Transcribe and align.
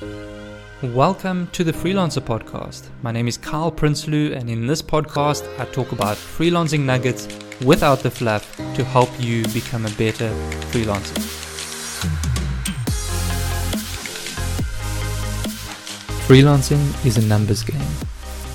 Welcome 0.00 1.48
to 1.48 1.64
the 1.64 1.72
Freelancer 1.72 2.20
Podcast. 2.20 2.88
My 3.02 3.10
name 3.10 3.26
is 3.26 3.36
Kyle 3.36 3.72
Prinsloo, 3.72 4.32
and 4.32 4.48
in 4.48 4.64
this 4.64 4.80
podcast, 4.80 5.42
I 5.58 5.64
talk 5.64 5.90
about 5.90 6.16
freelancing 6.16 6.84
nuggets 6.84 7.26
without 7.64 7.98
the 7.98 8.10
fluff 8.10 8.56
to 8.76 8.84
help 8.84 9.10
you 9.18 9.42
become 9.48 9.86
a 9.86 9.90
better 9.90 10.28
freelancer. 10.70 11.18
Freelancing 16.28 17.04
is 17.04 17.16
a 17.16 17.26
numbers 17.26 17.64
game. 17.64 17.80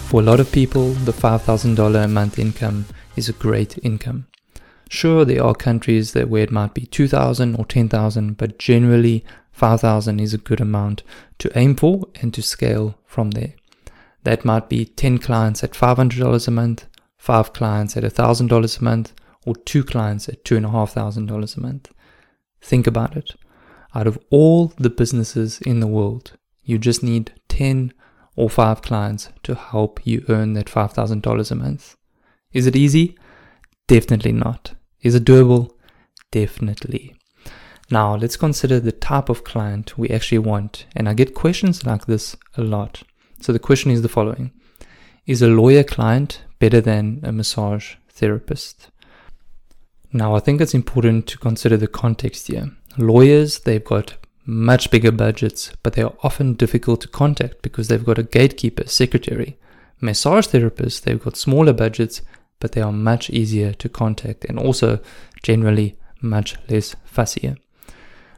For 0.07 0.21
a 0.21 0.23
lot 0.23 0.39
of 0.39 0.49
people, 0.49 0.91
the 0.93 1.11
$5,000 1.11 2.05
a 2.05 2.07
month 2.07 2.39
income 2.39 2.85
is 3.17 3.27
a 3.27 3.33
great 3.33 3.77
income. 3.83 4.27
Sure, 4.89 5.25
there 5.25 5.43
are 5.43 5.55
countries 5.55 6.13
that 6.13 6.29
where 6.29 6.43
it 6.43 6.51
might 6.51 6.73
be 6.73 6.85
2,000 6.85 7.55
or 7.55 7.65
10,000, 7.65 8.37
but 8.37 8.59
generally 8.59 9.25
5,000 9.53 10.19
is 10.19 10.33
a 10.33 10.37
good 10.37 10.59
amount 10.59 11.03
to 11.39 11.57
aim 11.57 11.75
for 11.75 12.07
and 12.21 12.33
to 12.33 12.41
scale 12.41 12.97
from 13.05 13.31
there. 13.31 13.53
That 14.23 14.43
might 14.43 14.67
be 14.67 14.85
10 14.85 15.19
clients 15.19 15.63
at 15.63 15.71
$500 15.71 16.47
a 16.47 16.51
month, 16.51 16.87
5 17.17 17.53
clients 17.53 17.95
at 17.95 18.03
$1,000 18.03 18.79
a 18.79 18.83
month, 18.83 19.13
or 19.45 19.55
2 19.55 19.83
clients 19.83 20.27
at 20.27 20.43
$2,500 20.43 21.57
a 21.57 21.59
month. 21.61 21.91
Think 22.61 22.87
about 22.87 23.15
it. 23.15 23.35
Out 23.93 24.07
of 24.07 24.17
all 24.29 24.73
the 24.77 24.89
businesses 24.89 25.61
in 25.61 25.79
the 25.79 25.87
world, 25.87 26.33
you 26.63 26.77
just 26.77 27.03
need 27.03 27.33
10 27.49 27.93
or 28.35 28.49
5 28.49 28.81
clients 28.81 29.29
to 29.43 29.53
help 29.53 30.05
you 30.05 30.25
earn 30.29 30.53
that 30.53 30.65
$5,000 30.65 31.51
a 31.51 31.55
month. 31.55 31.95
Is 32.51 32.65
it 32.65 32.75
easy? 32.75 33.17
Definitely 33.87 34.31
not. 34.31 34.73
Is 35.01 35.13
it 35.13 35.25
doable? 35.25 35.71
Definitely. 36.31 37.15
Now 37.91 38.15
let's 38.15 38.37
consider 38.37 38.79
the 38.79 38.91
type 38.91 39.29
of 39.29 39.43
client 39.43 39.97
we 39.97 40.09
actually 40.09 40.39
want. 40.39 40.85
And 40.95 41.07
I 41.07 41.13
get 41.13 41.35
questions 41.35 41.85
like 41.85 42.05
this 42.05 42.35
a 42.57 42.61
lot. 42.61 43.03
So 43.41 43.51
the 43.51 43.59
question 43.59 43.91
is 43.91 44.01
the 44.01 44.09
following. 44.09 44.51
Is 45.25 45.41
a 45.41 45.47
lawyer 45.47 45.83
client 45.83 46.41
better 46.59 46.81
than 46.81 47.19
a 47.23 47.31
massage 47.31 47.95
therapist? 48.09 48.89
Now 50.11 50.35
I 50.35 50.39
think 50.39 50.61
it's 50.61 50.73
important 50.73 51.27
to 51.27 51.37
consider 51.37 51.77
the 51.77 51.87
context 51.87 52.47
here. 52.47 52.71
Lawyers, 52.97 53.59
they've 53.59 53.83
got 53.83 54.15
much 54.45 54.91
bigger 54.91 55.11
budgets, 55.11 55.71
but 55.81 55.93
they 55.93 56.01
are 56.03 56.13
often 56.23 56.53
difficult 56.53 57.01
to 57.01 57.07
contact 57.07 57.61
because 57.61 57.87
they've 57.87 58.05
got 58.05 58.19
a 58.19 58.23
gatekeeper, 58.23 58.87
secretary. 58.87 59.57
Massage 60.01 60.47
therapists, 60.47 61.01
they've 61.01 61.23
got 61.23 61.37
smaller 61.37 61.73
budgets, 61.73 62.21
but 62.59 62.73
they 62.73 62.81
are 62.81 62.91
much 62.91 63.29
easier 63.29 63.73
to 63.73 63.89
contact 63.89 64.45
and 64.45 64.59
also 64.59 64.99
generally 65.41 65.97
much 66.21 66.55
less 66.69 66.95
fussier. 67.11 67.57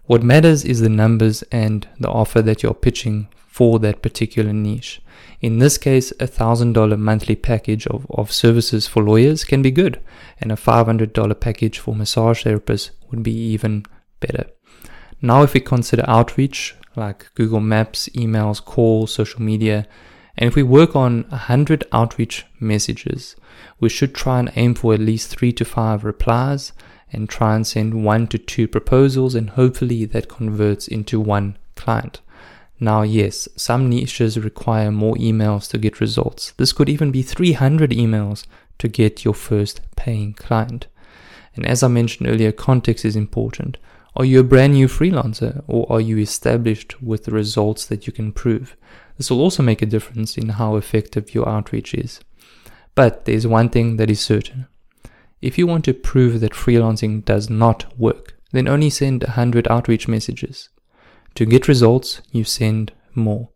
What 0.08 0.22
matters 0.22 0.64
is 0.64 0.82
the 0.82 0.90
numbers 0.90 1.42
and 1.52 1.88
the 2.00 2.10
offer 2.10 2.42
that 2.44 2.62
you're 2.62 2.76
pitching 2.76 3.28
for 3.48 3.80
that 3.80 4.02
particular 4.02 4.54
niche. 4.54 5.02
In 5.42 5.60
this 5.60 5.78
case, 5.78 6.12
a 6.20 6.28
$1,000 6.28 7.00
monthly 7.00 7.36
package 7.36 7.88
of, 7.88 8.06
of 8.10 8.32
services 8.32 8.86
for 8.86 9.02
lawyers 9.02 9.44
can 9.44 9.62
be 9.62 9.72
good, 9.72 10.00
and 10.40 10.52
a 10.52 10.56
$500 10.56 11.40
package 11.40 11.80
for 11.80 11.96
massage 11.96 12.46
therapists 12.46 12.92
would 13.10 13.24
be 13.24 13.32
even 13.32 13.86
better. 14.20 14.46
Now, 15.22 15.42
if 15.42 15.54
we 15.54 15.60
consider 15.60 16.04
outreach 16.08 16.76
like 16.96 17.34
Google 17.34 17.60
Maps, 17.60 18.08
emails, 18.10 18.64
calls, 18.64 19.14
social 19.14 19.42
media, 19.42 19.88
and 20.38 20.48
if 20.48 20.56
we 20.56 20.64
work 20.64 20.96
on 20.96 21.24
100 21.30 21.86
outreach 21.92 22.46
messages, 22.60 23.36
we 23.80 23.90
should 23.90 24.14
try 24.14 24.40
and 24.40 24.52
aim 24.56 24.76
for 24.76 24.94
at 24.94 25.00
least 25.00 25.30
three 25.30 25.54
to 25.54 25.66
five 25.66 26.04
replies 26.04 26.74
and 27.12 27.30
try 27.30 27.56
and 27.56 27.66
send 27.66 28.04
one 28.04 28.28
to 28.28 28.38
two 28.38 28.68
proposals, 28.68 29.36
and 29.36 29.52
hopefully 29.52 30.06
that 30.06 30.30
converts 30.30 30.88
into 30.88 31.20
one 31.20 31.58
client. 31.76 32.22
Now, 32.80 33.04
yes, 33.04 33.48
some 33.56 33.90
niches 33.90 34.38
require 34.38 34.92
more 34.92 35.16
emails 35.16 35.70
to 35.70 35.78
get 35.78 36.02
results. 36.02 36.54
This 36.58 36.74
could 36.74 36.90
even 36.90 37.12
be 37.12 37.22
300 37.22 37.92
emails 37.92 38.46
to 38.80 38.88
get 38.88 39.24
your 39.24 39.34
first 39.34 39.82
paying 39.96 40.34
client. 40.34 40.88
And 41.56 41.66
as 41.66 41.84
I 41.84 41.88
mentioned 41.88 42.30
earlier, 42.30 42.52
context 42.52 43.06
is 43.06 43.16
important. 43.16 43.78
Are 44.18 44.26
you 44.26 44.42
a 44.42 44.44
brand 44.44 44.74
new 44.74 44.88
freelancer 44.88 45.64
or 45.68 45.90
are 45.92 46.02
you 46.02 46.18
established 46.18 47.02
with 47.02 47.26
the 47.26 47.32
results 47.32 47.86
that 47.86 48.08
you 48.08 48.14
can 48.14 48.32
prove? 48.32 48.76
This 49.18 49.30
will 49.30 49.42
also 49.42 49.64
make 49.64 49.82
a 49.82 49.86
difference 49.86 50.38
in 50.38 50.50
how 50.50 50.76
effective 50.76 51.34
your 51.34 51.48
outreach 51.48 51.94
is. 51.94 52.20
But 52.94 53.26
there's 53.26 53.48
one 53.48 53.70
thing 53.70 53.98
that 53.98 54.10
is 54.10 54.20
certain 54.20 54.68
if 55.46 55.58
you 55.58 55.68
want 55.68 55.86
to 55.86 55.94
prove 55.94 56.40
that 56.40 56.54
freelancing 56.54 57.24
does 57.24 57.50
not 57.50 57.86
work, 58.00 58.36
then 58.52 58.68
only 58.68 58.90
send 58.90 59.24
100 59.24 59.68
outreach 59.68 60.08
messages. 60.08 60.70
To 61.36 61.46
get 61.46 61.68
results, 61.68 62.22
you 62.32 62.44
send 62.44 62.94
more. 63.14 63.50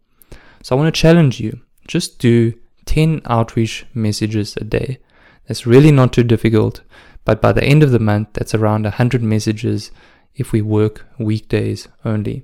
So 0.61 0.75
I 0.75 0.79
want 0.79 0.93
to 0.93 1.01
challenge 1.01 1.39
you 1.39 1.61
just 1.87 2.19
do 2.19 2.53
10 2.85 3.21
outreach 3.25 3.85
messages 3.93 4.55
a 4.57 4.63
day. 4.63 4.99
That's 5.47 5.65
really 5.65 5.91
not 5.91 6.13
too 6.13 6.23
difficult, 6.23 6.81
but 7.25 7.41
by 7.41 7.51
the 7.51 7.63
end 7.63 7.81
of 7.81 7.91
the 7.91 7.99
month, 7.99 8.33
that's 8.33 8.53
around 8.53 8.83
100 8.83 9.23
messages 9.23 9.89
if 10.35 10.51
we 10.51 10.61
work 10.61 11.07
weekdays 11.17 11.87
only. 12.05 12.43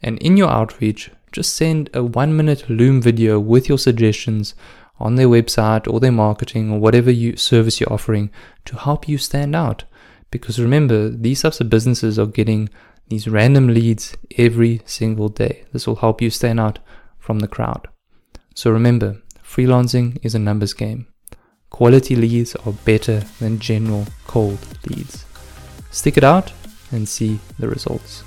And 0.00 0.18
in 0.18 0.36
your 0.36 0.50
outreach, 0.50 1.10
just 1.32 1.56
send 1.56 1.90
a 1.94 2.04
one 2.04 2.36
minute 2.36 2.68
Loom 2.68 3.02
video 3.02 3.40
with 3.40 3.68
your 3.68 3.78
suggestions 3.78 4.54
on 5.02 5.16
their 5.16 5.26
website 5.26 5.92
or 5.92 6.00
their 6.00 6.12
marketing 6.12 6.70
or 6.70 6.78
whatever 6.78 7.10
you 7.10 7.36
service 7.36 7.80
you're 7.80 7.92
offering 7.92 8.30
to 8.64 8.76
help 8.76 9.08
you 9.08 9.18
stand 9.18 9.54
out. 9.54 9.84
Because 10.30 10.58
remember, 10.58 11.10
these 11.10 11.42
types 11.42 11.60
of 11.60 11.68
businesses 11.68 12.18
are 12.18 12.26
getting 12.26 12.70
these 13.08 13.28
random 13.28 13.66
leads 13.68 14.16
every 14.38 14.80
single 14.86 15.28
day. 15.28 15.64
This 15.72 15.86
will 15.86 15.96
help 15.96 16.22
you 16.22 16.30
stand 16.30 16.60
out 16.60 16.78
from 17.18 17.40
the 17.40 17.48
crowd. 17.48 17.88
So 18.54 18.70
remember, 18.70 19.20
freelancing 19.44 20.18
is 20.22 20.34
a 20.34 20.38
numbers 20.38 20.72
game. 20.72 21.06
Quality 21.68 22.16
leads 22.16 22.54
are 22.56 22.72
better 22.72 23.20
than 23.40 23.58
general 23.58 24.06
cold 24.26 24.58
leads. 24.88 25.24
Stick 25.90 26.16
it 26.16 26.24
out 26.24 26.52
and 26.90 27.08
see 27.08 27.38
the 27.58 27.68
results. 27.68 28.22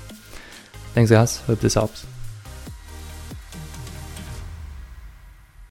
Thanks, 0.94 1.10
guys. 1.10 1.38
Hope 1.42 1.60
this 1.60 1.74
helps. 1.74 2.06